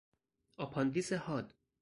[0.57, 1.53] آپاندیس حاد